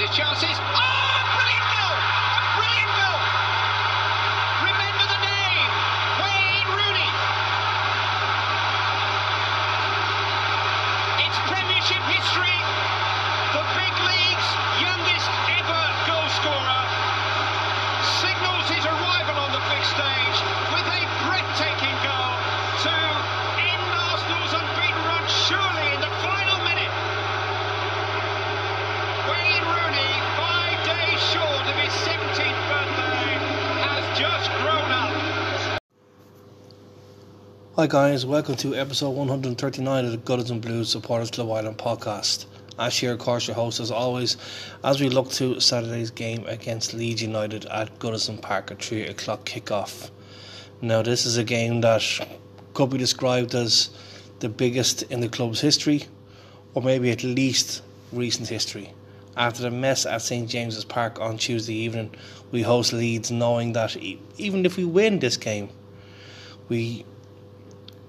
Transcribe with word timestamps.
His 0.00 0.08
chances. 0.16 0.56
Oh, 0.56 1.20
brilliant 1.36 1.68
goal! 1.76 1.92
A 1.92 2.40
brilliant 2.56 2.92
goal! 2.96 3.20
Remember 4.64 5.04
the 5.12 5.20
name, 5.20 5.70
Wayne 6.24 6.70
Rooney. 6.72 7.10
It's 11.20 11.38
Premiership 11.52 12.00
history. 12.16 12.56
The 13.52 13.64
big 13.76 13.94
league's 14.08 14.50
youngest 14.80 15.28
ever 15.60 15.84
goal 16.08 16.28
scorer 16.32 16.84
signals 18.24 18.66
his 18.72 18.84
arrival 18.88 19.36
on 19.36 19.52
the 19.52 19.60
big 19.68 19.84
stage 19.84 20.38
with 20.72 20.86
a 20.96 21.02
breathtaking 21.28 21.96
goal 22.00 22.32
to 22.88 22.94
end 23.68 23.84
Arsenal's 24.08 24.52
unbeaten 24.56 25.02
run 25.04 25.24
surely 25.44 25.86
in 25.92 26.00
the 26.00 26.12
final 26.24 26.56
minute. 26.64 26.94
Wayne 29.28 29.64
Rooney, 29.68 30.12
five 30.36 30.78
days 30.86 31.20
short 31.30 31.64
of 31.68 31.76
his 31.76 31.92
17th 32.08 32.60
birthday, 32.72 33.36
has 33.84 34.04
just 34.18 34.48
grown 34.60 34.90
up. 34.90 35.12
Hi 37.80 37.86
guys, 37.86 38.26
welcome 38.26 38.56
to 38.56 38.74
episode 38.74 39.12
139 39.12 40.04
of 40.04 40.10
the 40.10 40.18
Goodison 40.18 40.60
Blues 40.60 40.90
Supporters 40.90 41.30
Club 41.30 41.50
Island 41.50 41.78
podcast. 41.78 42.44
Ash 42.78 43.00
here, 43.00 43.14
of 43.14 43.20
course, 43.20 43.46
your 43.46 43.54
host 43.54 43.80
as 43.80 43.90
always, 43.90 44.36
as 44.84 45.00
we 45.00 45.08
look 45.08 45.30
to 45.30 45.58
Saturday's 45.60 46.10
game 46.10 46.44
against 46.46 46.92
Leeds 46.92 47.22
United 47.22 47.64
at 47.64 47.98
Goodison 47.98 48.38
Park 48.42 48.70
at 48.70 48.82
3 48.82 49.06
o'clock 49.06 49.46
kickoff. 49.46 50.10
Now, 50.82 51.00
this 51.00 51.24
is 51.24 51.38
a 51.38 51.42
game 51.42 51.80
that 51.80 52.02
could 52.74 52.90
be 52.90 52.98
described 52.98 53.54
as 53.54 53.88
the 54.40 54.50
biggest 54.50 55.04
in 55.04 55.20
the 55.20 55.30
club's 55.30 55.62
history, 55.62 56.04
or 56.74 56.82
maybe 56.82 57.10
at 57.10 57.24
least 57.24 57.80
recent 58.12 58.50
history. 58.50 58.92
After 59.38 59.62
the 59.62 59.70
mess 59.70 60.04
at 60.04 60.20
St 60.20 60.46
James's 60.50 60.84
Park 60.84 61.18
on 61.18 61.38
Tuesday 61.38 61.76
evening, 61.76 62.14
we 62.50 62.60
host 62.60 62.92
Leeds 62.92 63.30
knowing 63.30 63.72
that 63.72 63.96
even 63.96 64.66
if 64.66 64.76
we 64.76 64.84
win 64.84 65.20
this 65.20 65.38
game, 65.38 65.70
we 66.68 67.06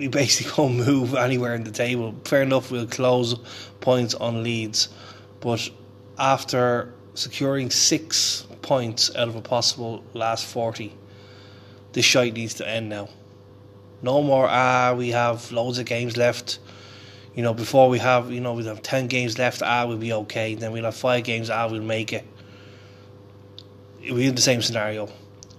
we 0.01 0.07
basically 0.07 0.51
won't 0.57 0.75
move 0.75 1.13
anywhere 1.13 1.53
in 1.53 1.63
the 1.63 1.71
table. 1.71 2.15
Fair 2.25 2.41
enough, 2.41 2.71
we'll 2.71 2.87
close 2.87 3.35
points 3.81 4.15
on 4.15 4.41
Leeds, 4.41 4.89
but 5.39 5.69
after 6.17 6.91
securing 7.13 7.69
six 7.69 8.47
points 8.63 9.15
out 9.15 9.27
of 9.27 9.35
a 9.35 9.41
possible 9.41 10.03
last 10.13 10.45
40, 10.47 10.91
this 11.93 12.03
shite 12.03 12.33
needs 12.33 12.55
to 12.55 12.67
end 12.67 12.89
now. 12.89 13.09
No 14.01 14.23
more, 14.23 14.47
ah, 14.49 14.95
we 14.97 15.09
have 15.09 15.51
loads 15.51 15.77
of 15.77 15.85
games 15.85 16.17
left. 16.17 16.57
You 17.35 17.43
know, 17.43 17.53
before 17.53 17.87
we 17.87 17.99
have, 17.99 18.31
you 18.31 18.41
know, 18.41 18.53
we 18.53 18.65
have 18.65 18.81
10 18.81 19.05
games 19.05 19.37
left, 19.37 19.61
ah, 19.61 19.85
we'll 19.85 19.97
be 19.97 20.13
okay. 20.13 20.55
Then 20.55 20.71
we'll 20.71 20.85
have 20.85 20.95
five 20.95 21.23
games, 21.23 21.51
ah, 21.51 21.67
we'll 21.69 21.83
make 21.83 22.11
it. 22.11 22.25
We're 24.01 24.29
in 24.29 24.35
the 24.35 24.41
same 24.41 24.63
scenario. 24.63 25.09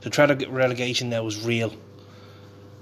The 0.01 0.11
threat 0.11 0.33
of 0.33 0.43
relegation 0.53 1.11
now 1.11 1.25
is 1.29 1.45
real 1.45 1.73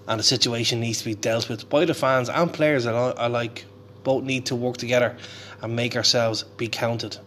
and 0.08 0.18
the 0.18 0.24
situation 0.24 0.80
needs 0.80 0.98
to 0.98 1.04
be 1.04 1.14
dealt 1.14 1.48
with 1.48 1.68
by 1.68 1.84
the 1.84 1.94
fans 1.94 2.28
and 2.28 2.52
players 2.52 2.86
alike. 2.86 3.64
Both 4.02 4.24
need 4.24 4.46
to 4.46 4.56
work 4.56 4.76
together 4.76 5.16
and 5.60 5.76
make 5.76 5.96
ourselves 5.96 6.42
be 6.56 6.68
counted. 6.68 7.18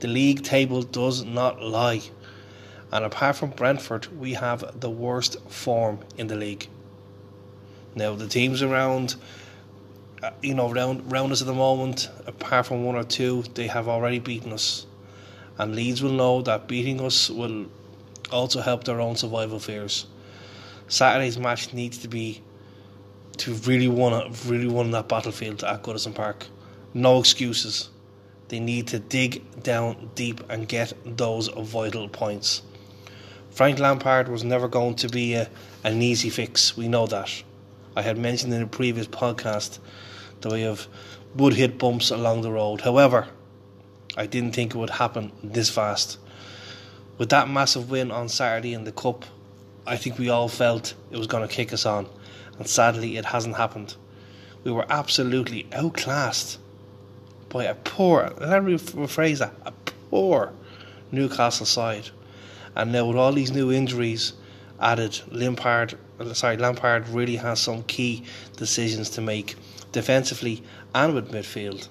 The 0.00 0.08
league 0.08 0.42
table 0.42 0.82
does 0.82 1.24
not 1.24 1.62
lie, 1.62 2.02
and 2.92 3.04
apart 3.04 3.36
from 3.36 3.50
Brentford, 3.50 4.06
we 4.18 4.34
have 4.34 4.80
the 4.80 4.90
worst 4.90 5.36
form 5.48 6.00
in 6.16 6.26
the 6.26 6.36
league. 6.36 6.68
Now, 7.94 8.14
the 8.14 8.28
teams 8.28 8.62
around, 8.62 9.16
uh, 10.22 10.30
you 10.42 10.54
know, 10.54 10.70
round, 10.70 11.10
round 11.10 11.32
us 11.32 11.40
at 11.40 11.46
the 11.46 11.54
moment, 11.54 12.10
apart 12.26 12.66
from 12.66 12.84
one 12.84 12.94
or 12.94 13.04
two, 13.04 13.42
they 13.54 13.66
have 13.68 13.88
already 13.88 14.18
beaten 14.18 14.52
us. 14.52 14.86
And 15.58 15.74
Leeds 15.74 16.02
will 16.02 16.12
know 16.12 16.42
that 16.42 16.68
beating 16.68 17.00
us 17.00 17.30
will 17.30 17.66
also 18.30 18.60
help 18.60 18.84
their 18.84 19.00
own 19.00 19.16
survival 19.16 19.58
fears. 19.58 20.06
Saturday's 20.88 21.38
match 21.38 21.72
needs 21.72 21.98
to 21.98 22.08
be 22.08 22.42
to 23.38 23.52
really 23.54 23.88
won 23.88 24.32
really 24.46 24.68
won 24.68 24.90
that 24.92 25.08
battlefield 25.08 25.62
at 25.64 25.82
Goodison 25.82 26.14
Park. 26.14 26.46
No 26.94 27.18
excuses. 27.18 27.90
They 28.48 28.60
need 28.60 28.86
to 28.88 28.98
dig 28.98 29.62
down 29.62 30.10
deep 30.14 30.40
and 30.48 30.68
get 30.68 30.92
those 31.04 31.48
vital 31.48 32.08
points. 32.08 32.62
Frank 33.50 33.78
Lampard 33.78 34.28
was 34.28 34.44
never 34.44 34.68
going 34.68 34.94
to 34.96 35.08
be 35.08 35.34
a, 35.34 35.48
an 35.82 36.00
easy 36.00 36.30
fix. 36.30 36.76
We 36.76 36.88
know 36.88 37.06
that. 37.06 37.42
I 37.96 38.02
had 38.02 38.18
mentioned 38.18 38.52
in 38.52 38.62
a 38.62 38.66
previous 38.66 39.08
podcast 39.08 39.78
that 40.42 40.52
we 40.52 40.62
have 40.62 40.86
would 41.34 41.54
hit 41.54 41.78
bumps 41.78 42.10
along 42.10 42.42
the 42.42 42.52
road. 42.52 42.82
However, 42.82 43.26
I 44.16 44.26
didn't 44.26 44.52
think 44.52 44.74
it 44.74 44.78
would 44.78 44.90
happen 44.90 45.32
this 45.42 45.68
fast. 45.68 46.18
With 47.18 47.30
that 47.30 47.48
massive 47.48 47.90
win 47.90 48.10
on 48.10 48.28
Saturday 48.28 48.74
in 48.74 48.84
the 48.84 48.92
Cup, 48.92 49.24
I 49.86 49.96
think 49.96 50.18
we 50.18 50.28
all 50.28 50.48
felt 50.48 50.94
it 51.10 51.18
was 51.18 51.26
going 51.26 51.46
to 51.46 51.54
kick 51.54 51.72
us 51.72 51.86
on, 51.86 52.08
and 52.58 52.66
sadly, 52.66 53.16
it 53.16 53.24
hasn't 53.24 53.56
happened. 53.56 53.94
We 54.64 54.72
were 54.72 54.86
absolutely 54.90 55.66
outclassed 55.72 56.58
by 57.48 57.64
a 57.64 57.74
poor, 57.74 58.32
let 58.40 58.64
me 58.64 58.74
rephrase 58.74 59.38
that, 59.38 59.54
a 59.64 59.72
poor 60.10 60.52
Newcastle 61.12 61.66
side. 61.66 62.10
And 62.74 62.92
now 62.92 63.06
with 63.06 63.16
all 63.16 63.32
these 63.32 63.52
new 63.52 63.70
injuries 63.72 64.32
added, 64.80 65.20
Lampard, 65.30 65.96
sorry, 66.32 66.56
Lampard 66.56 67.08
really 67.08 67.36
has 67.36 67.60
some 67.60 67.84
key 67.84 68.24
decisions 68.56 69.08
to 69.10 69.20
make 69.20 69.54
defensively 69.92 70.62
and 70.94 71.14
with 71.14 71.30
midfield. 71.30 71.88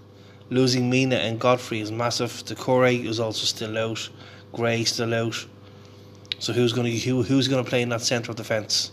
Losing 0.50 0.90
Mina 0.90 1.16
and 1.16 1.40
Godfrey 1.40 1.80
is 1.80 1.92
massive. 1.92 2.32
Doucouré 2.46 3.04
is 3.06 3.20
also 3.20 3.46
still 3.46 3.78
out. 3.78 4.10
Gray 4.54 4.84
still 4.84 5.14
out. 5.14 5.46
So 6.46 6.54
who's 6.54 6.74
going 6.74 6.86
to 6.86 7.00
who, 7.00 7.24
who's 7.24 7.48
going 7.48 7.64
to 7.64 7.68
play 7.68 7.82
in 7.82 7.90
that 7.90 8.02
centre 8.02 8.30
of 8.30 8.38
defence? 8.38 8.92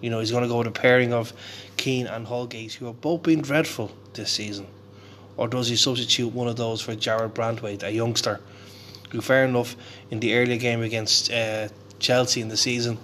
You 0.00 0.08
know, 0.08 0.20
he's 0.20 0.30
going 0.30 0.42
to 0.42 0.48
go 0.48 0.56
with 0.56 0.66
a 0.66 0.70
pairing 0.70 1.12
of 1.12 1.34
Keane 1.76 2.06
and 2.06 2.26
Holgate, 2.26 2.72
who 2.72 2.86
have 2.86 3.02
both 3.02 3.24
been 3.24 3.42
dreadful 3.42 3.92
this 4.14 4.30
season. 4.30 4.66
Or 5.36 5.48
does 5.48 5.68
he 5.68 5.76
substitute 5.76 6.32
one 6.32 6.48
of 6.48 6.56
those 6.56 6.80
for 6.80 6.94
Jared 6.94 7.34
Branthwaite, 7.34 7.82
a 7.82 7.92
youngster, 7.92 8.40
who, 9.10 9.20
fair 9.20 9.44
enough, 9.44 9.76
in 10.10 10.20
the 10.20 10.34
earlier 10.34 10.56
game 10.56 10.80
against 10.80 11.30
uh, 11.30 11.68
Chelsea 11.98 12.40
in 12.40 12.48
the 12.48 12.56
season, 12.56 12.96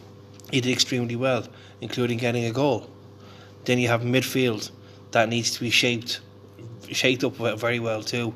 he 0.51 0.63
did 0.63 0.73
extremely 0.73 1.17
well, 1.17 1.47
including 1.83 2.17
getting 2.17 2.47
a 2.47 2.53
goal. 2.53 2.89
Then 3.67 3.79
you 3.79 3.89
have 3.89 4.01
midfield 4.01 4.71
that 5.11 5.29
needs 5.29 5.51
to 5.51 5.61
be 5.61 5.69
shaped, 5.69 6.21
shaped 6.91 7.23
up 7.23 7.35
very 7.35 7.81
well 7.81 8.03
too. 8.03 8.33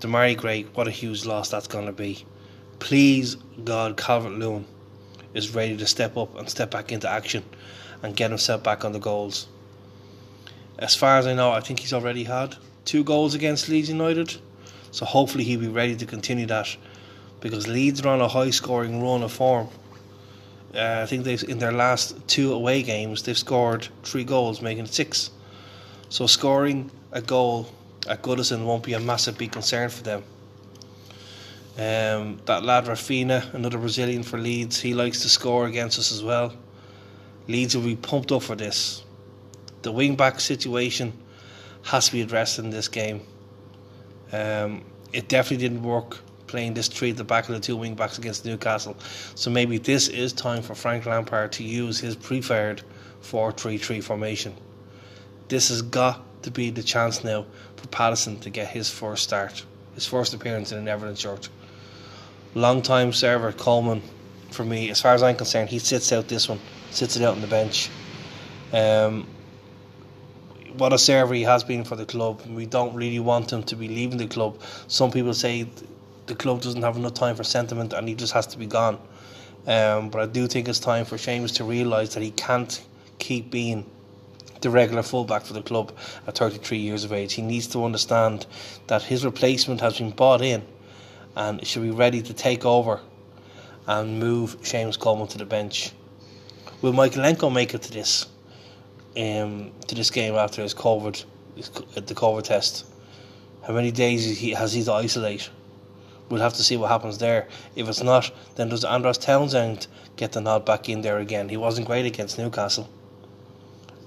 Demarai 0.00 0.36
Gray, 0.36 0.64
what 0.74 0.88
a 0.88 0.90
huge 0.90 1.24
loss 1.24 1.50
that's 1.50 1.68
going 1.68 1.86
to 1.86 1.92
be 1.92 2.26
please 2.78 3.36
God, 3.64 3.96
Calvert 3.96 4.32
Lewin 4.32 4.64
is 5.34 5.54
ready 5.54 5.76
to 5.76 5.86
step 5.86 6.16
up 6.16 6.36
and 6.38 6.48
step 6.48 6.70
back 6.70 6.92
into 6.92 7.08
action 7.08 7.44
and 8.02 8.16
get 8.16 8.30
himself 8.30 8.62
back 8.62 8.84
on 8.84 8.92
the 8.92 8.98
goals. 8.98 9.48
As 10.78 10.94
far 10.94 11.18
as 11.18 11.26
I 11.26 11.34
know, 11.34 11.50
I 11.50 11.60
think 11.60 11.80
he's 11.80 11.92
already 11.92 12.24
had 12.24 12.56
two 12.84 13.04
goals 13.04 13.34
against 13.34 13.68
Leeds 13.68 13.88
United, 13.88 14.36
so 14.92 15.04
hopefully 15.04 15.44
he'll 15.44 15.60
be 15.60 15.68
ready 15.68 15.96
to 15.96 16.06
continue 16.06 16.46
that 16.46 16.76
because 17.40 17.68
Leeds 17.68 18.00
are 18.04 18.08
on 18.08 18.20
a 18.20 18.28
high 18.28 18.50
scoring 18.50 19.02
run 19.02 19.22
of 19.22 19.32
form. 19.32 19.68
Uh, 20.74 21.00
I 21.02 21.06
think 21.06 21.24
they've 21.24 21.42
in 21.48 21.58
their 21.58 21.72
last 21.72 22.16
two 22.28 22.52
away 22.52 22.82
games 22.82 23.22
they've 23.22 23.38
scored 23.38 23.88
three 24.02 24.24
goals, 24.24 24.62
making 24.62 24.84
it 24.84 24.94
six. 24.94 25.30
So 26.10 26.26
scoring 26.26 26.90
a 27.12 27.20
goal 27.20 27.70
at 28.08 28.22
Goodison 28.22 28.64
won't 28.64 28.84
be 28.84 28.94
a 28.94 29.00
massive 29.00 29.36
big 29.36 29.52
concern 29.52 29.88
for 29.88 30.02
them. 30.02 30.22
Um, 31.78 32.40
that 32.46 32.64
lad 32.64 32.86
Raphinha, 32.86 33.54
another 33.54 33.78
Brazilian 33.78 34.24
for 34.24 34.36
Leeds, 34.36 34.80
he 34.80 34.94
likes 34.94 35.22
to 35.22 35.28
score 35.28 35.66
against 35.66 35.96
us 35.96 36.10
as 36.10 36.24
well. 36.24 36.52
Leeds 37.46 37.76
will 37.76 37.84
be 37.84 37.94
pumped 37.94 38.32
up 38.32 38.42
for 38.42 38.56
this. 38.56 39.04
The 39.82 39.92
wing 39.92 40.16
back 40.16 40.40
situation 40.40 41.12
has 41.84 42.06
to 42.06 42.12
be 42.12 42.20
addressed 42.20 42.58
in 42.58 42.70
this 42.70 42.88
game. 42.88 43.20
Um, 44.32 44.84
it 45.12 45.28
definitely 45.28 45.68
didn't 45.68 45.84
work 45.84 46.18
playing 46.48 46.74
this 46.74 46.88
three 46.88 47.10
at 47.10 47.16
the 47.16 47.22
back 47.22 47.48
of 47.48 47.54
the 47.54 47.60
two 47.60 47.76
wing 47.76 47.94
backs 47.94 48.18
against 48.18 48.44
Newcastle. 48.44 48.96
So 49.36 49.48
maybe 49.48 49.78
this 49.78 50.08
is 50.08 50.32
time 50.32 50.62
for 50.62 50.74
Frank 50.74 51.06
Lampard 51.06 51.52
to 51.52 51.62
use 51.62 52.00
his 52.00 52.16
preferred 52.16 52.82
4 53.20 53.52
3 53.52 53.78
3 53.78 54.00
formation. 54.00 54.56
This 55.46 55.68
has 55.68 55.82
got 55.82 56.42
to 56.42 56.50
be 56.50 56.70
the 56.70 56.82
chance 56.82 57.22
now 57.22 57.46
for 57.76 57.86
Patterson 57.86 58.40
to 58.40 58.50
get 58.50 58.66
his 58.66 58.90
first 58.90 59.22
start, 59.22 59.64
his 59.94 60.06
first 60.06 60.34
appearance 60.34 60.72
in 60.72 60.78
an 60.78 60.88
Everton 60.88 61.14
shirt 61.14 61.48
long 62.54 62.82
time 62.82 63.12
server 63.12 63.52
Coleman 63.52 64.02
for 64.50 64.64
me. 64.64 64.90
As 64.90 65.00
far 65.00 65.14
as 65.14 65.22
I'm 65.22 65.36
concerned 65.36 65.68
he 65.68 65.78
sits 65.78 66.12
out 66.12 66.28
this 66.28 66.48
one 66.48 66.60
sits 66.90 67.16
it 67.16 67.22
out 67.22 67.34
on 67.34 67.40
the 67.40 67.46
bench. 67.46 67.90
Um, 68.72 69.26
what 70.76 70.92
a 70.92 70.98
server 70.98 71.34
he 71.34 71.42
has 71.42 71.64
been 71.64 71.84
for 71.84 71.96
the 71.96 72.06
club. 72.06 72.42
We 72.46 72.66
don't 72.66 72.94
really 72.94 73.18
want 73.18 73.52
him 73.52 73.62
to 73.64 73.76
be 73.76 73.88
leaving 73.88 74.18
the 74.18 74.26
club. 74.26 74.60
Some 74.86 75.10
people 75.10 75.34
say 75.34 75.68
the 76.26 76.34
club 76.34 76.62
doesn't 76.62 76.82
have 76.82 76.96
enough 76.96 77.14
time 77.14 77.36
for 77.36 77.44
sentiment 77.44 77.92
and 77.92 78.08
he 78.08 78.14
just 78.14 78.32
has 78.32 78.46
to 78.48 78.58
be 78.58 78.66
gone. 78.66 78.98
Um, 79.66 80.08
but 80.08 80.22
I 80.22 80.26
do 80.26 80.46
think 80.46 80.68
it's 80.68 80.78
time 80.78 81.04
for 81.04 81.16
Seamus 81.16 81.56
to 81.56 81.64
realise 81.64 82.14
that 82.14 82.22
he 82.22 82.30
can't 82.30 82.82
keep 83.18 83.50
being 83.50 83.84
the 84.60 84.70
regular 84.70 85.02
fullback 85.02 85.44
for 85.44 85.52
the 85.52 85.62
club 85.62 85.92
at 86.26 86.38
33 86.38 86.78
years 86.78 87.04
of 87.04 87.12
age. 87.12 87.34
He 87.34 87.42
needs 87.42 87.66
to 87.68 87.84
understand 87.84 88.46
that 88.86 89.02
his 89.02 89.24
replacement 89.24 89.80
has 89.80 89.98
been 89.98 90.10
bought 90.10 90.42
in 90.42 90.62
and 91.38 91.64
should 91.66 91.82
be 91.82 91.92
ready 91.92 92.20
to 92.20 92.34
take 92.34 92.66
over 92.66 93.00
and 93.86 94.18
move 94.18 94.60
Seamus 94.62 94.98
Coleman 94.98 95.28
to 95.28 95.38
the 95.38 95.46
bench. 95.46 95.92
Will 96.82 96.92
Mykolenko 96.92 97.50
make 97.50 97.72
it 97.72 97.82
to 97.82 97.92
this 97.92 98.26
um, 99.16 99.72
to 99.86 99.94
this 99.94 100.10
game 100.10 100.34
after 100.34 100.62
his 100.62 100.74
COVID 100.74 101.24
his, 101.56 101.70
the 101.70 102.14
COVID 102.14 102.42
test? 102.42 102.84
How 103.66 103.72
many 103.72 103.90
days 103.90 104.38
he, 104.38 104.50
has 104.50 104.72
he 104.72 104.82
to 104.84 104.92
isolate? 104.92 105.48
We'll 106.28 106.42
have 106.42 106.54
to 106.54 106.62
see 106.62 106.76
what 106.76 106.90
happens 106.90 107.18
there. 107.18 107.48
If 107.76 107.88
it's 107.88 108.02
not, 108.02 108.30
then 108.56 108.68
does 108.68 108.84
Andros 108.84 109.18
Townsend 109.18 109.86
get 110.16 110.32
the 110.32 110.40
nod 110.40 110.66
back 110.66 110.88
in 110.88 111.02
there 111.02 111.18
again? 111.18 111.48
He 111.48 111.56
wasn't 111.56 111.86
great 111.86 112.04
against 112.04 112.38
Newcastle. 112.38 112.88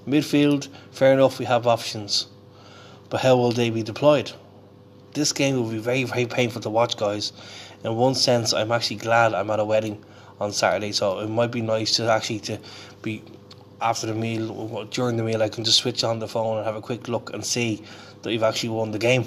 Midfield, 0.06 0.68
fair 0.90 1.12
enough, 1.12 1.38
we 1.38 1.46
have 1.46 1.66
options. 1.66 2.26
But 3.08 3.20
how 3.20 3.36
will 3.36 3.52
they 3.52 3.70
be 3.70 3.82
deployed? 3.82 4.32
This 5.12 5.32
game 5.32 5.56
will 5.56 5.70
be 5.70 5.78
very, 5.78 6.04
very 6.04 6.26
painful 6.26 6.62
to 6.62 6.70
watch, 6.70 6.96
guys. 6.96 7.32
In 7.84 7.96
one 7.96 8.14
sense, 8.14 8.52
I'm 8.52 8.72
actually 8.72 8.96
glad 8.96 9.34
I'm 9.34 9.50
at 9.50 9.60
a 9.60 9.64
wedding 9.64 10.02
on 10.40 10.52
Saturday, 10.52 10.92
so 10.92 11.18
it 11.20 11.28
might 11.28 11.50
be 11.50 11.60
nice 11.60 11.96
to 11.96 12.10
actually 12.10 12.40
to 12.40 12.58
be 13.02 13.22
after 13.80 14.06
the 14.06 14.14
meal, 14.14 14.84
during 14.90 15.16
the 15.16 15.24
meal, 15.24 15.42
I 15.42 15.48
can 15.48 15.64
just 15.64 15.78
switch 15.78 16.04
on 16.04 16.20
the 16.20 16.28
phone 16.28 16.58
and 16.58 16.66
have 16.66 16.76
a 16.76 16.80
quick 16.80 17.08
look 17.08 17.32
and 17.34 17.44
see 17.44 17.82
that 18.22 18.32
you've 18.32 18.44
actually 18.44 18.68
won 18.68 18.92
the 18.92 18.98
game. 18.98 19.24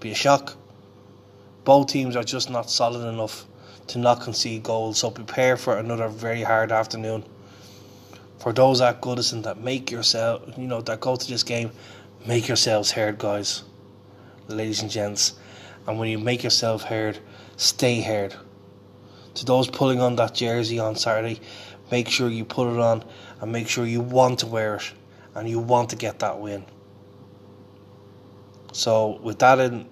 Be 0.00 0.10
a 0.10 0.14
shock 0.14 0.56
both 1.64 1.88
teams 1.88 2.14
are 2.14 2.22
just 2.22 2.50
not 2.50 2.70
solid 2.70 3.06
enough 3.08 3.46
to 3.88 3.98
not 3.98 4.20
concede 4.20 4.62
goals. 4.62 4.98
So 4.98 5.10
prepare 5.10 5.56
for 5.56 5.78
another 5.78 6.08
very 6.08 6.42
hard 6.42 6.70
afternoon. 6.70 7.24
For 8.38 8.52
those 8.52 8.80
at 8.80 9.00
Goodison 9.00 9.42
that 9.44 9.60
make 9.60 9.90
yourself, 9.90 10.42
you 10.58 10.66
know, 10.66 10.82
that 10.82 11.00
go 11.00 11.16
to 11.16 11.26
this 11.26 11.42
game, 11.42 11.70
make 12.26 12.46
yourselves 12.46 12.90
heard, 12.90 13.18
guys, 13.18 13.62
ladies 14.48 14.82
and 14.82 14.90
gents. 14.90 15.34
And 15.86 15.98
when 15.98 16.08
you 16.08 16.18
make 16.18 16.42
yourself 16.42 16.82
heard, 16.82 17.18
stay 17.56 18.00
heard. 18.00 18.34
To 19.34 19.44
those 19.44 19.68
pulling 19.68 20.00
on 20.00 20.16
that 20.16 20.34
jersey 20.34 20.78
on 20.78 20.96
Saturday, 20.96 21.40
make 21.90 22.08
sure 22.08 22.28
you 22.28 22.44
put 22.44 22.72
it 22.72 22.78
on 22.78 23.04
and 23.40 23.52
make 23.52 23.68
sure 23.68 23.84
you 23.84 24.00
want 24.00 24.40
to 24.40 24.46
wear 24.46 24.76
it 24.76 24.92
and 25.34 25.48
you 25.48 25.58
want 25.58 25.90
to 25.90 25.96
get 25.96 26.20
that 26.20 26.38
win. 26.38 26.64
So, 28.72 29.20
with 29.22 29.38
that 29.40 29.58
in 29.60 29.88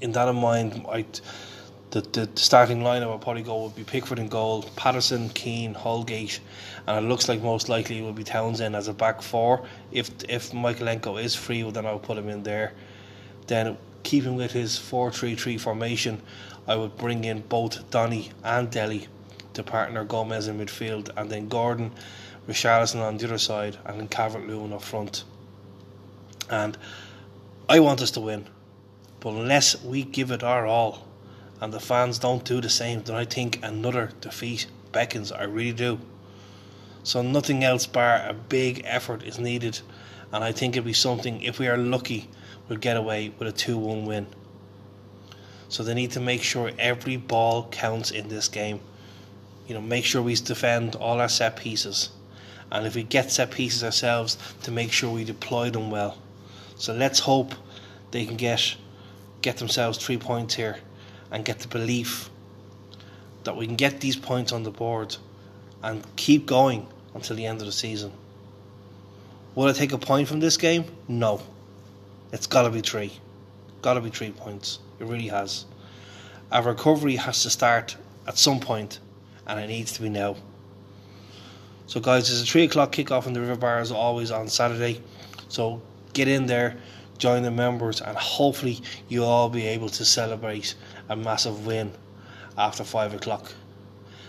in 0.00 0.12
that 0.12 0.28
in 0.28 0.36
mind, 0.36 0.84
I 0.88 1.06
the, 1.90 2.00
the 2.00 2.28
starting 2.34 2.80
lineup 2.80 3.12
would 3.12 3.20
probably 3.20 3.42
go 3.42 3.64
would 3.64 3.76
be 3.76 3.84
Pickford 3.84 4.18
and 4.18 4.28
goal, 4.30 4.64
Patterson, 4.74 5.28
Keane, 5.30 5.74
Holgate, 5.74 6.40
and 6.86 7.04
it 7.04 7.08
looks 7.08 7.28
like 7.28 7.40
most 7.40 7.68
likely 7.68 7.98
it 7.98 8.02
will 8.02 8.12
be 8.12 8.24
Townsend 8.24 8.74
as 8.74 8.88
a 8.88 8.92
back 8.92 9.22
four. 9.22 9.64
If 9.92 10.10
if 10.28 10.50
Mykolenko 10.50 11.22
is 11.22 11.34
free, 11.34 11.62
well, 11.62 11.72
then 11.72 11.86
I'll 11.86 12.00
put 12.00 12.18
him 12.18 12.28
in 12.28 12.42
there. 12.42 12.72
Then 13.46 13.76
keeping 14.02 14.36
with 14.36 14.52
his 14.52 14.78
4-3-3 14.78 15.60
formation, 15.60 16.22
I 16.66 16.76
would 16.76 16.96
bring 16.96 17.24
in 17.24 17.40
both 17.40 17.90
Donny 17.90 18.30
and 18.42 18.70
Dele 18.70 19.08
to 19.54 19.62
partner 19.62 20.04
Gomes 20.04 20.48
in 20.48 20.58
midfield, 20.58 21.10
and 21.16 21.30
then 21.30 21.48
Gordon, 21.48 21.92
Richarlison 22.48 23.00
on 23.00 23.16
the 23.16 23.26
other 23.26 23.38
side, 23.38 23.78
and 23.84 24.00
then 24.00 24.08
Calvert 24.08 24.46
Lewin 24.46 24.72
up 24.72 24.82
front. 24.82 25.24
And 26.50 26.76
I 27.68 27.80
want 27.80 28.02
us 28.02 28.10
to 28.12 28.20
win. 28.20 28.46
But 29.20 29.30
unless 29.30 29.82
we 29.82 30.02
give 30.02 30.30
it 30.30 30.42
our 30.42 30.66
all 30.66 31.06
and 31.60 31.72
the 31.72 31.80
fans 31.80 32.18
don't 32.18 32.44
do 32.44 32.60
the 32.60 32.68
same, 32.68 33.02
then 33.02 33.16
I 33.16 33.24
think 33.24 33.60
another 33.62 34.10
defeat 34.20 34.66
beckons. 34.92 35.32
I 35.32 35.44
really 35.44 35.72
do. 35.72 35.98
So 37.02 37.22
nothing 37.22 37.64
else 37.64 37.86
bar 37.86 38.22
a 38.26 38.34
big 38.34 38.82
effort 38.84 39.22
is 39.22 39.38
needed, 39.38 39.80
and 40.34 40.42
I 40.42 40.50
think 40.50 40.76
it'll 40.76 40.84
be 40.84 40.92
something. 40.92 41.42
If 41.42 41.60
we 41.60 41.68
are 41.68 41.76
lucky, 41.76 42.28
we'll 42.68 42.80
get 42.80 42.96
away 42.96 43.32
with 43.38 43.46
a 43.46 43.52
two-one 43.52 44.04
win. 44.04 44.26
So 45.68 45.84
they 45.84 45.94
need 45.94 46.10
to 46.10 46.20
make 46.20 46.42
sure 46.42 46.72
every 46.76 47.16
ball 47.16 47.68
counts 47.68 48.10
in 48.10 48.26
this 48.26 48.48
game. 48.48 48.80
You 49.68 49.74
know, 49.74 49.80
make 49.80 50.04
sure 50.04 50.20
we 50.20 50.34
defend 50.34 50.96
all 50.96 51.20
our 51.20 51.28
set 51.28 51.54
pieces, 51.54 52.10
and 52.72 52.84
if 52.84 52.96
we 52.96 53.04
get 53.04 53.30
set 53.30 53.52
pieces 53.52 53.84
ourselves, 53.84 54.36
to 54.64 54.72
make 54.72 54.90
sure 54.90 55.08
we 55.08 55.22
deploy 55.22 55.70
them 55.70 55.92
well. 55.92 56.18
So 56.78 56.92
let's 56.92 57.20
hope 57.20 57.54
they 58.10 58.26
can 58.26 58.36
get 58.36 58.74
get 59.40 59.58
themselves 59.58 59.98
three 59.98 60.18
points 60.18 60.54
here 60.54 60.78
and 61.30 61.44
get 61.44 61.60
the 61.60 61.68
belief 61.68 62.28
that 63.44 63.56
we 63.56 63.66
can 63.66 63.76
get 63.76 64.00
these 64.00 64.16
points 64.16 64.50
on 64.50 64.64
the 64.64 64.70
board 64.72 65.16
and 65.80 66.04
keep 66.16 66.44
going 66.44 66.88
until 67.14 67.36
the 67.36 67.46
end 67.46 67.60
of 67.60 67.66
the 67.66 67.72
season. 67.72 68.10
Will 69.54 69.68
I 69.68 69.72
take 69.72 69.92
a 69.92 69.98
point 69.98 70.26
from 70.26 70.40
this 70.40 70.56
game? 70.56 70.84
No. 71.06 71.40
It's 72.32 72.48
got 72.48 72.62
to 72.62 72.70
be 72.70 72.80
three. 72.80 73.12
Got 73.82 73.94
to 73.94 74.00
be 74.00 74.10
three 74.10 74.32
points. 74.32 74.80
It 74.98 75.06
really 75.06 75.28
has. 75.28 75.64
Our 76.50 76.62
recovery 76.62 77.14
has 77.16 77.42
to 77.44 77.50
start 77.50 77.96
at 78.26 78.36
some 78.36 78.58
point, 78.58 78.98
and 79.46 79.60
it 79.60 79.68
needs 79.68 79.92
to 79.92 80.02
be 80.02 80.08
now. 80.08 80.34
So, 81.86 82.00
guys, 82.00 82.28
there's 82.28 82.42
a 82.42 82.46
three 82.46 82.64
o'clock 82.64 82.90
kickoff 82.90 83.28
in 83.28 83.32
the 83.32 83.40
River 83.40 83.54
Bar 83.54 83.78
as 83.78 83.92
always 83.92 84.32
on 84.32 84.48
Saturday. 84.48 85.00
So, 85.48 85.80
get 86.14 86.26
in 86.26 86.46
there, 86.46 86.76
join 87.18 87.44
the 87.44 87.50
members, 87.52 88.00
and 88.00 88.16
hopefully 88.16 88.80
you'll 89.08 89.26
all 89.26 89.50
be 89.50 89.66
able 89.68 89.88
to 89.90 90.04
celebrate 90.04 90.74
a 91.08 91.14
massive 91.14 91.64
win 91.64 91.92
after 92.58 92.82
five 92.82 93.14
o'clock. 93.14 93.52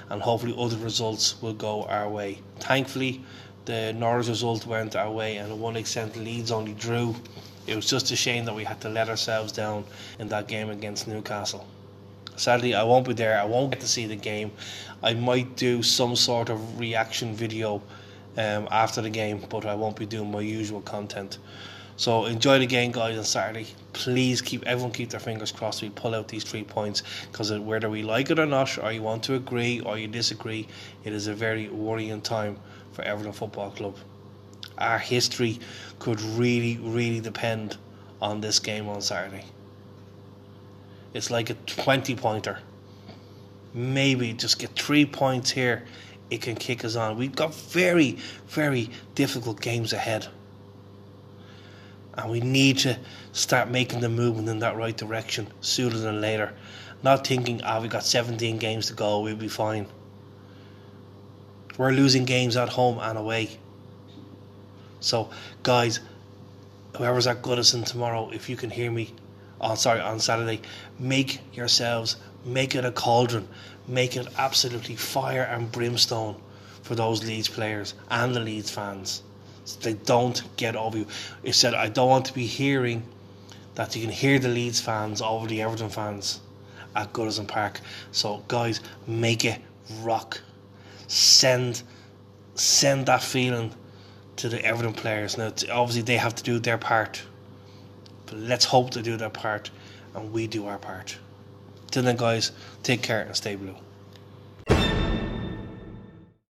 And 0.10 0.22
hopefully 0.22 0.54
other 0.56 0.78
results 0.78 1.42
will 1.42 1.54
go 1.54 1.84
our 1.86 2.08
way. 2.08 2.42
Thankfully, 2.60 3.24
the 3.66 3.94
Norwich 3.94 4.28
result 4.28 4.66
went 4.66 4.96
our 4.96 5.12
way, 5.12 5.38
and 5.38 5.50
to 5.50 5.56
one 5.56 5.76
extent, 5.76 6.16
Leeds 6.16 6.52
only 6.52 6.74
drew. 6.74 7.16
It 7.68 7.76
was 7.76 7.90
just 7.90 8.12
a 8.12 8.16
shame 8.16 8.46
that 8.46 8.56
we 8.56 8.64
had 8.64 8.80
to 8.82 8.90
let 8.90 9.10
ourselves 9.10 9.52
down 9.52 9.86
in 10.20 10.28
that 10.30 10.48
game 10.48 10.70
against 10.70 11.08
Newcastle. 11.08 11.66
Sadly, 12.36 12.76
I 12.76 12.84
won't 12.84 13.08
be 13.08 13.14
there. 13.14 13.40
I 13.40 13.46
won't 13.46 13.72
get 13.72 13.80
to 13.82 13.88
see 13.88 14.06
the 14.06 14.16
game. 14.16 14.52
I 15.02 15.14
might 15.14 15.56
do 15.56 15.82
some 15.82 16.16
sort 16.16 16.50
of 16.50 16.80
reaction 16.80 17.34
video 17.34 17.82
um, 18.38 18.68
after 18.70 19.02
the 19.02 19.10
game, 19.10 19.44
but 19.50 19.66
I 19.66 19.74
won't 19.74 19.96
be 19.96 20.06
doing 20.06 20.32
my 20.32 20.42
usual 20.42 20.82
content. 20.82 21.38
So 21.98 22.26
enjoy 22.26 22.60
the 22.60 22.66
game, 22.68 22.92
guys, 22.92 23.18
on 23.18 23.24
Saturday. 23.24 23.68
Please 23.94 24.42
keep 24.42 24.66
everyone 24.66 24.92
keep 24.92 25.12
their 25.12 25.20
fingers 25.22 25.54
crossed. 25.54 25.82
We 25.82 25.90
pull 25.90 26.14
out 26.14 26.28
these 26.28 26.44
three 26.44 26.66
points 26.66 27.04
because 27.32 27.52
whether 27.58 27.90
we 27.90 28.04
like 28.04 28.30
it 28.30 28.38
or 28.38 28.46
not, 28.46 28.78
or 28.78 28.92
you 28.92 29.02
want 29.02 29.24
to 29.24 29.36
agree 29.36 29.80
or 29.80 29.98
you 29.98 30.10
disagree, 30.10 30.68
it 31.06 31.14
is 31.14 31.28
a 31.28 31.34
very 31.34 31.70
worrying 31.70 32.22
time 32.22 32.60
for 32.96 33.02
Everton 33.04 33.34
Football 33.34 33.72
Club. 33.72 33.96
Our 34.78 34.98
history 34.98 35.60
could 36.00 36.22
really, 36.22 36.78
really 36.82 37.20
depend 37.20 37.78
on 38.22 38.42
this 38.42 38.60
game 38.60 38.88
on 38.88 39.02
Saturday. 39.02 39.46
It's 41.14 41.30
like 41.30 41.50
a 41.50 41.54
20 41.54 42.16
pointer. 42.16 42.60
Maybe 43.74 44.34
just 44.34 44.60
get 44.60 44.72
three 44.72 45.06
points 45.06 45.52
here, 45.52 45.84
it 46.30 46.42
can 46.42 46.56
kick 46.56 46.84
us 46.86 46.96
on. 46.96 47.18
We've 47.18 47.36
got 47.36 47.54
very, 47.54 48.18
very 48.48 48.90
difficult 49.14 49.62
games 49.62 49.94
ahead 49.94 50.28
and 52.18 52.32
we 52.32 52.40
need 52.40 52.78
to 52.80 52.98
start 53.34 53.70
making 53.70 54.00
the 54.00 54.10
movement 54.10 54.48
in 54.48 54.60
that 54.60 54.78
right 54.78 54.96
direction 54.96 55.48
sooner 55.62 55.98
than 55.98 56.22
later. 56.22 56.54
Not 57.04 57.28
thinking, 57.28 57.62
ah, 57.64 57.78
oh, 57.78 57.82
we 57.82 57.88
got 57.88 58.04
17 58.04 58.58
games 58.58 58.88
to 58.88 58.94
go, 58.94 59.20
we'll 59.20 59.36
be 59.36 59.48
fine. 59.48 59.88
We're 61.78 61.92
losing 61.92 62.26
games 62.26 62.56
at 62.56 62.70
home 62.70 63.00
and 63.00 63.18
away. 63.18 63.58
So, 65.00 65.30
guys, 65.64 66.00
whoever's 66.98 67.28
at 67.28 67.42
Goodison 67.42 67.86
tomorrow, 67.86 68.30
if 68.32 68.50
you 68.50 68.56
can 68.56 68.70
hear 68.70 68.92
me, 68.92 69.14
on 69.60 69.78
sorry 69.78 70.02
on 70.02 70.20
Saturday, 70.20 70.62
make 71.00 71.40
yourselves 71.54 72.18
make 72.46 72.76
it 72.76 72.86
a 72.86 72.92
cauldron, 72.92 73.48
make 73.88 74.16
it 74.16 74.28
absolutely 74.38 74.96
fire 74.96 75.44
and 75.44 75.72
brimstone 75.72 76.36
for 76.84 76.96
those 76.96 77.24
Leeds 77.24 77.50
players 77.50 77.94
and 78.10 78.36
the 78.36 78.40
Leeds 78.40 78.70
fans 78.70 79.24
they 79.82 79.94
don't 79.94 80.44
get 80.58 80.76
over 80.76 81.00
you. 81.00 81.08
It 81.44 81.54
said, 81.54 81.74
I 81.74 81.90
don't 81.90 82.10
want 82.10 82.26
to 82.26 82.34
be 82.34 82.46
hearing 82.46 83.04
that 83.76 83.96
you 83.96 84.02
can 84.02 84.12
hear 84.12 84.40
the 84.40 84.48
Leeds 84.48 84.80
fans 84.80 85.22
over 85.22 85.48
the 85.48 85.62
Everton 85.62 85.90
fans 85.90 86.40
at 86.96 87.12
Goodison 87.14 87.48
Park. 87.48 87.82
So, 88.12 88.44
guys, 88.48 88.80
make 89.08 89.44
it 89.44 89.60
rock. 90.02 90.42
Send, 91.08 91.84
send 92.56 93.06
that 93.06 93.22
feeling 93.22 93.74
to 94.38 94.50
the 94.50 94.64
Everton 94.64 94.94
players. 94.94 95.38
Now, 95.38 95.54
obviously, 95.72 96.02
they 96.02 96.18
have 96.18 96.36
to 96.36 96.44
do 96.44 96.60
their 96.60 96.78
part, 96.78 97.22
but 98.26 98.38
let's 98.38 98.66
hope 98.66 98.92
they 98.92 99.02
do 99.02 99.18
their 99.18 99.30
part 99.30 99.72
and 100.14 100.32
we 100.32 100.48
do 100.48 100.66
our 100.68 100.78
part. 100.78 101.18
Till 101.92 102.04
then, 102.04 102.18
guys, 102.18 102.52
take 102.84 103.02
care 103.02 103.22
and 103.22 103.36
stay 103.36 103.56
blue. 103.56 103.76